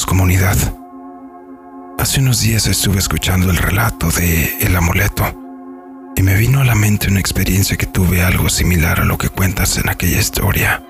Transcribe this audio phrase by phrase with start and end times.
[0.00, 0.56] Comunidad.
[1.98, 5.22] Hace unos días estuve escuchando el relato de El amuleto
[6.16, 9.28] y me vino a la mente una experiencia que tuve algo similar a lo que
[9.28, 10.82] cuentas en aquella historia.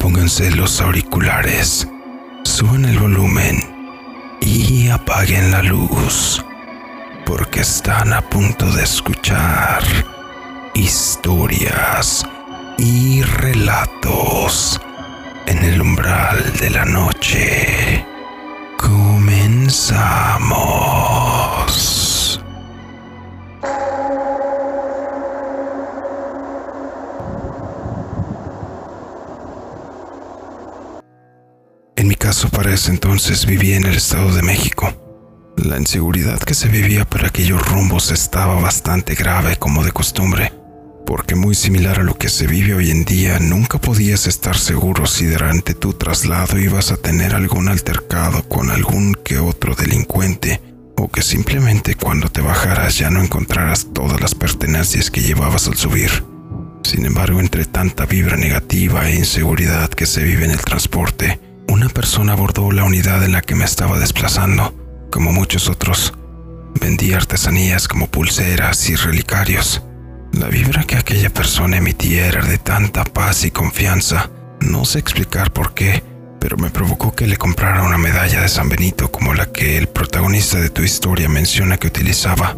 [0.00, 1.86] Pónganse los auriculares,
[2.42, 3.58] suban el volumen
[4.40, 6.42] y apaguen la luz
[7.26, 9.82] porque están a punto de escuchar
[10.74, 12.26] historias
[12.78, 14.80] y relatos
[15.46, 18.04] en el umbral de la noche.
[18.76, 20.02] Comenzamos.
[31.96, 34.92] En mi caso para ese entonces vivía en el Estado de México.
[35.56, 40.61] La inseguridad que se vivía por aquellos rumbos estaba bastante grave como de costumbre
[41.12, 45.06] porque muy similar a lo que se vive hoy en día, nunca podías estar seguro
[45.06, 50.62] si durante tu traslado ibas a tener algún altercado con algún que otro delincuente,
[50.96, 55.76] o que simplemente cuando te bajaras ya no encontraras todas las pertenencias que llevabas al
[55.76, 56.24] subir.
[56.82, 61.38] Sin embargo, entre tanta vibra negativa e inseguridad que se vive en el transporte,
[61.68, 64.74] una persona abordó la unidad en la que me estaba desplazando,
[65.10, 66.14] como muchos otros.
[66.80, 69.82] Vendía artesanías como pulseras y relicarios
[70.32, 74.30] la vibra que aquella persona emitía era de tanta paz y confianza.
[74.60, 76.02] No sé explicar por qué,
[76.40, 79.88] pero me provocó que le comprara una medalla de San Benito como la que el
[79.88, 82.56] protagonista de tu historia menciona que utilizaba.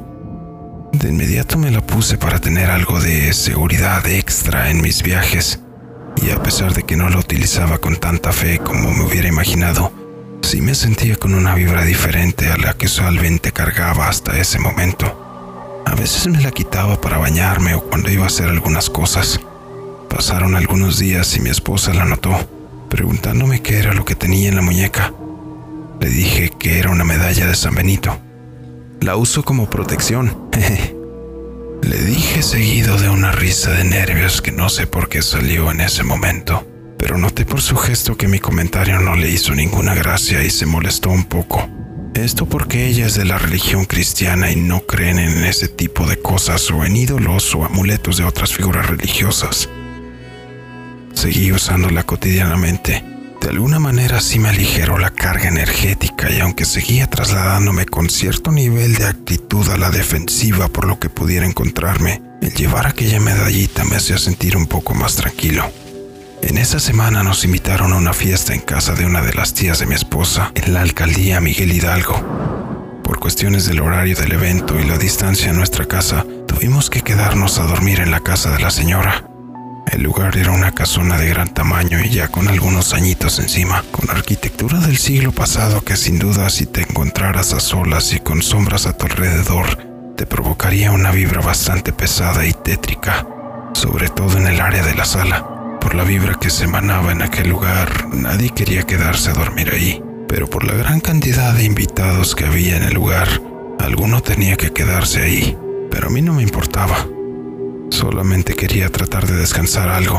[0.92, 5.60] De inmediato me la puse para tener algo de seguridad extra en mis viajes,
[6.22, 9.92] y a pesar de que no la utilizaba con tanta fe como me hubiera imaginado,
[10.42, 15.23] sí me sentía con una vibra diferente a la que usualmente cargaba hasta ese momento.
[15.86, 19.40] A veces me la quitaba para bañarme o cuando iba a hacer algunas cosas.
[20.08, 22.34] Pasaron algunos días y mi esposa la notó,
[22.88, 25.12] preguntándome qué era lo que tenía en la muñeca.
[26.00, 28.18] Le dije que era una medalla de San Benito.
[29.00, 30.50] La uso como protección.
[31.82, 35.82] Le dije seguido de una risa de nervios que no sé por qué salió en
[35.82, 36.66] ese momento,
[36.98, 40.64] pero noté por su gesto que mi comentario no le hizo ninguna gracia y se
[40.64, 41.68] molestó un poco.
[42.14, 46.16] Esto porque ella es de la religión cristiana y no creen en ese tipo de
[46.16, 49.68] cosas o en ídolos o amuletos de otras figuras religiosas.
[51.12, 53.04] Seguí usándola cotidianamente.
[53.40, 58.52] De alguna manera sí me aligeró la carga energética y aunque seguía trasladándome con cierto
[58.52, 63.84] nivel de actitud a la defensiva por lo que pudiera encontrarme, el llevar aquella medallita
[63.84, 65.70] me hacía sentir un poco más tranquilo.
[66.46, 69.78] En esa semana nos invitaron a una fiesta en casa de una de las tías
[69.78, 73.00] de mi esposa, en la alcaldía Miguel Hidalgo.
[73.02, 77.58] Por cuestiones del horario del evento y la distancia a nuestra casa, tuvimos que quedarnos
[77.58, 79.26] a dormir en la casa de la señora.
[79.90, 84.10] El lugar era una casona de gran tamaño y ya con algunos añitos encima, con
[84.10, 88.84] arquitectura del siglo pasado que sin duda si te encontraras a solas y con sombras
[88.84, 89.78] a tu alrededor,
[90.14, 93.26] te provocaría una vibra bastante pesada y tétrica,
[93.72, 95.53] sobre todo en el área de la sala
[95.84, 100.02] por la vibra que se emanaba en aquel lugar, nadie quería quedarse a dormir ahí,
[100.26, 103.28] pero por la gran cantidad de invitados que había en el lugar,
[103.78, 105.58] alguno tenía que quedarse ahí,
[105.90, 107.06] pero a mí no me importaba.
[107.90, 110.18] Solamente quería tratar de descansar algo.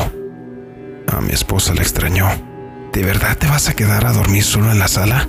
[1.07, 2.27] A mi esposa la extrañó.
[2.93, 5.27] ¿De verdad te vas a quedar a dormir solo en la sala?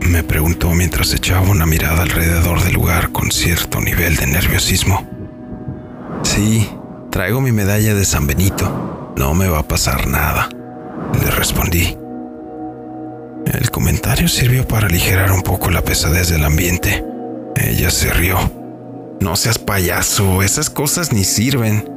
[0.00, 5.08] Me preguntó mientras echaba una mirada alrededor del lugar con cierto nivel de nerviosismo.
[6.24, 6.68] Sí,
[7.12, 10.48] traigo mi medalla de San Benito, no me va a pasar nada,
[11.22, 11.96] le respondí.
[13.46, 17.04] El comentario sirvió para aligerar un poco la pesadez del ambiente.
[17.56, 18.38] Ella se rió.
[19.20, 21.88] No seas payaso, esas cosas ni sirven,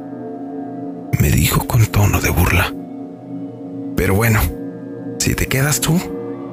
[1.18, 2.72] me dijo con tono de burla.
[3.96, 4.40] Pero bueno,
[5.18, 5.98] si te quedas tú,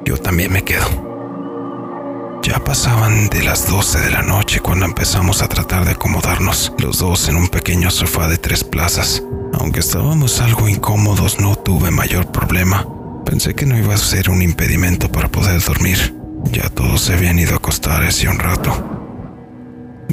[0.04, 2.40] yo también me quedo.
[2.42, 6.98] Ya pasaban de las 12 de la noche cuando empezamos a tratar de acomodarnos los
[6.98, 9.22] dos en un pequeño sofá de tres plazas.
[9.58, 12.86] Aunque estábamos algo incómodos, no tuve mayor problema.
[13.24, 16.14] Pensé que no iba a ser un impedimento para poder dormir.
[16.50, 18.72] Ya todos se habían ido a acostar hace un rato.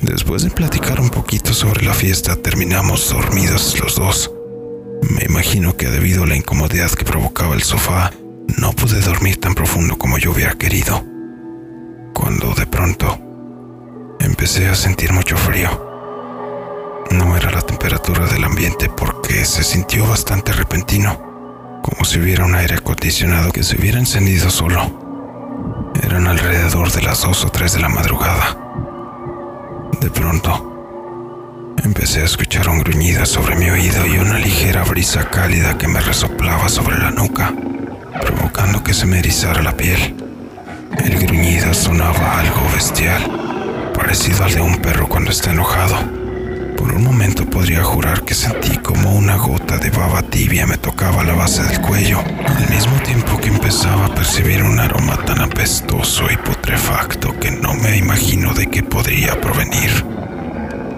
[0.02, 4.32] Después de platicar un poquito sobre la fiesta, terminamos dormidos los dos.
[5.10, 8.12] Me imagino que debido a la incomodidad que provocaba el sofá,
[8.60, 11.04] no pude dormir tan profundo como yo hubiera querido.
[12.14, 13.20] Cuando de pronto
[14.20, 15.91] empecé a sentir mucho frío.
[17.62, 23.52] La temperatura del ambiente porque se sintió bastante repentino, como si hubiera un aire acondicionado
[23.52, 25.92] que se hubiera encendido solo.
[26.04, 28.58] Eran alrededor de las dos o tres de la madrugada.
[30.02, 35.78] De pronto, empecé a escuchar un gruñido sobre mi oído y una ligera brisa cálida
[35.78, 37.54] que me resoplaba sobre la nuca.
[38.22, 40.16] provocando que se me erizara la piel.
[40.98, 46.21] El gruñido sonaba algo bestial, parecido al de un perro cuando está enojado.
[46.82, 51.24] Por un momento podría jurar que sentí como una gota de baba tibia me tocaba
[51.24, 56.26] la base del cuello, al mismo tiempo que empezaba a percibir un aroma tan apestoso
[56.32, 59.92] y putrefacto que no me imagino de qué podría provenir.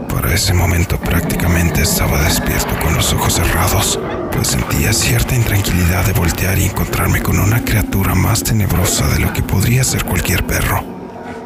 [0.07, 3.99] Para ese momento prácticamente estaba despierto con los ojos cerrados,
[4.31, 9.33] pues sentía cierta intranquilidad de voltear y encontrarme con una criatura más tenebrosa de lo
[9.33, 10.81] que podría ser cualquier perro.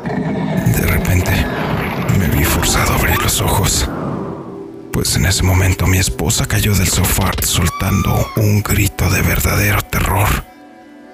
[0.06, 1.32] De repente,
[2.20, 3.90] me vi forzado a abrir los ojos,
[4.98, 10.28] pues en ese momento mi esposa cayó del sofá soltando un grito de verdadero terror.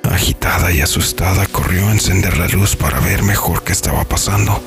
[0.09, 4.63] Agitada y asustada, corrió a encender la luz para ver mejor qué estaba pasando.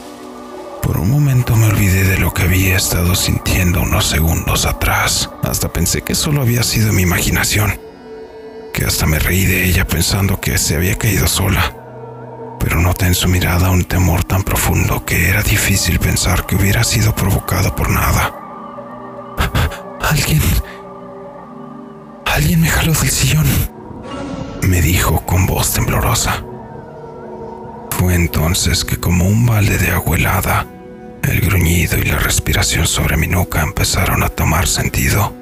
[0.82, 5.30] Por un momento me olvidé de lo que había estado sintiendo unos segundos atrás.
[5.42, 7.80] Hasta pensé que solo había sido mi imaginación.
[8.74, 11.74] Que hasta me reí de ella pensando que se había caído sola.
[12.60, 16.84] Pero noté en su mirada un temor tan profundo que era difícil pensar que hubiera
[16.84, 18.45] sido provocado por nada.
[20.00, 20.40] Alguien...
[22.25, 23.46] Alguien me jaló del sillón.
[24.62, 26.44] Me dijo con voz temblorosa.
[27.98, 30.66] Fue entonces que como un balde de agua helada,
[31.22, 35.34] el gruñido y la respiración sobre mi nuca empezaron a tomar sentido.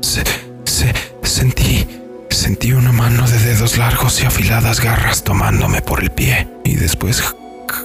[0.00, 0.24] Se,
[0.64, 0.92] se,
[1.22, 1.86] sentí,
[2.30, 7.22] sentí una mano de dedos largos y afiladas garras tomándome por el pie y después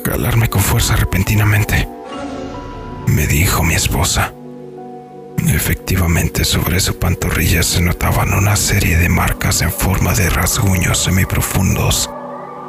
[0.04, 1.88] jalarme con fuerza repentinamente.
[3.08, 4.34] Me dijo mi esposa.
[5.38, 12.10] Efectivamente, sobre su pantorrilla se notaban una serie de marcas en forma de rasguños semiprofundos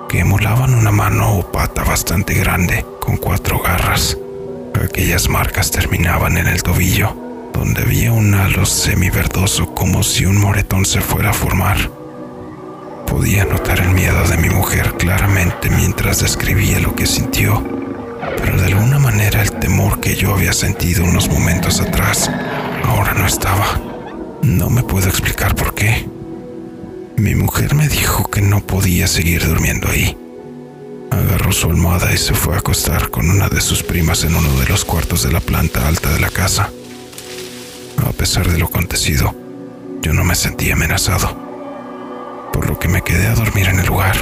[0.08, 4.16] que emulaban una mano o pata bastante grande con cuatro garras.
[4.82, 7.16] Aquellas marcas terminaban en el tobillo,
[7.52, 11.90] donde había un halo semiverdoso como si un moretón se fuera a formar.
[13.06, 17.64] Podía notar el miedo de mi mujer claramente mientras describía lo que sintió,
[18.42, 22.30] pero de alguna manera el temor que yo había sentido unos momentos atrás
[22.86, 23.80] ahora no estaba.
[24.42, 26.08] No me puedo explicar por qué.
[27.16, 30.16] Mi mujer me dijo que no podía seguir durmiendo ahí.
[31.10, 34.52] Agarró su almohada y se fue a acostar con una de sus primas en uno
[34.60, 36.70] de los cuartos de la planta alta de la casa.
[38.06, 39.34] A pesar de lo acontecido,
[40.02, 41.36] yo no me sentía amenazado,
[42.52, 44.16] por lo que me quedé a dormir en el lugar.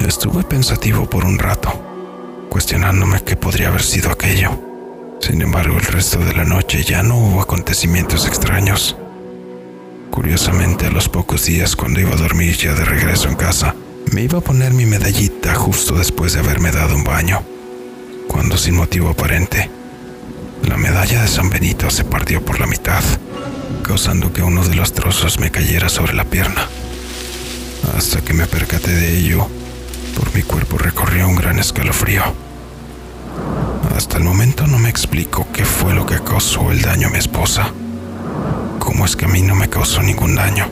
[0.00, 1.72] Estuve pensativo por un rato,
[2.50, 4.71] cuestionándome qué podría haber sido aquello.
[5.22, 8.96] Sin embargo, el resto de la noche ya no hubo acontecimientos extraños.
[10.10, 13.76] Curiosamente, a los pocos días cuando iba a dormir ya de regreso en casa,
[14.12, 17.40] me iba a poner mi medallita justo después de haberme dado un baño,
[18.26, 19.70] cuando sin motivo aparente,
[20.68, 23.04] la medalla de San Benito se partió por la mitad,
[23.84, 26.66] causando que uno de los trozos me cayera sobre la pierna.
[27.96, 29.46] Hasta que me percaté de ello,
[30.16, 32.51] por mi cuerpo recorrió un gran escalofrío.
[33.96, 37.18] Hasta el momento no me explico qué fue lo que causó el daño a mi
[37.18, 37.72] esposa
[38.92, 40.68] cómo es que a mí no me causó ningún daño.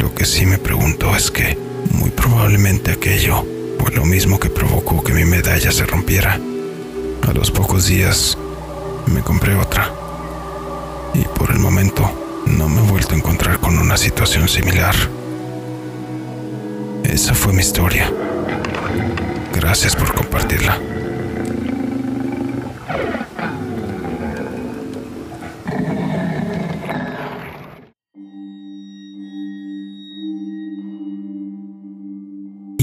[0.00, 1.56] Lo que sí me pregunto es que
[1.92, 3.44] muy probablemente aquello
[3.78, 6.40] fue lo mismo que provocó que mi medalla se rompiera.
[7.28, 8.36] A los pocos días
[9.06, 9.92] me compré otra
[11.14, 12.10] y por el momento
[12.46, 14.94] no me he vuelto a encontrar con una situación similar.
[17.04, 18.10] Esa fue mi historia.
[19.54, 20.78] Gracias por compartirla.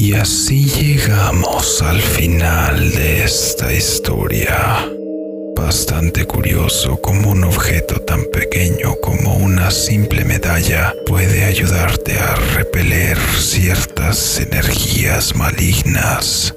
[0.09, 4.83] Y así llegamos al final de esta historia.
[5.55, 13.19] Bastante curioso cómo un objeto tan pequeño como una simple medalla puede ayudarte a repeler
[13.37, 16.55] ciertas energías malignas.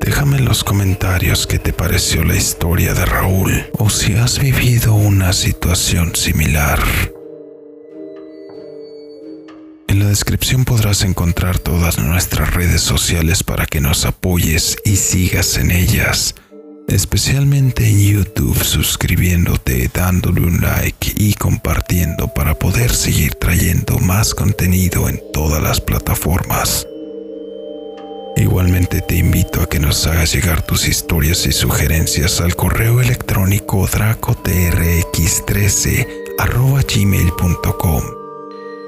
[0.00, 4.96] Déjame en los comentarios qué te pareció la historia de Raúl o si has vivido
[4.96, 6.80] una situación similar.
[10.06, 15.72] La descripción podrás encontrar todas nuestras redes sociales para que nos apoyes y sigas en
[15.72, 16.36] ellas,
[16.86, 25.08] especialmente en YouTube suscribiéndote, dándole un like y compartiendo para poder seguir trayendo más contenido
[25.08, 26.86] en todas las plataformas.
[28.36, 33.88] Igualmente te invito a que nos hagas llegar tus historias y sugerencias al correo electrónico
[33.88, 36.06] dracotrx13
[36.94, 38.15] gmail.com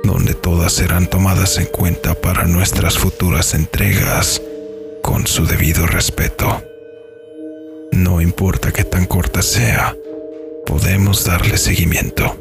[0.05, 4.41] donde todas serán tomadas en cuenta para nuestras futuras entregas
[5.03, 6.63] con su debido respeto.
[7.93, 9.97] No importa que tan corta sea,
[10.67, 12.37] podemos darle seguimiento.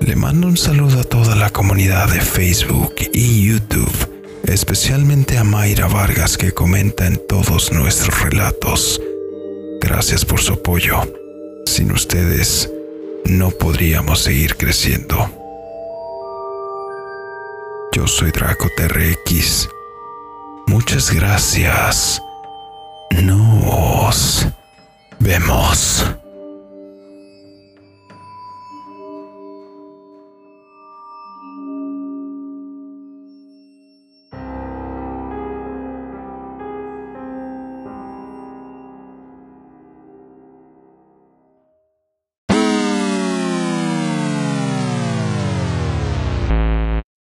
[0.00, 5.88] Le mando un saludo a toda la comunidad de Facebook y YouTube, especialmente a Mayra
[5.88, 9.00] Vargas que comenta en todos nuestros relatos.
[9.80, 11.00] Gracias por su apoyo.
[11.66, 12.70] Sin ustedes,
[13.24, 15.37] no podríamos seguir creciendo.
[17.98, 19.68] Yo soy Draco TRX.
[20.68, 22.22] Muchas gracias.
[23.10, 24.46] Nos
[25.18, 26.06] vemos.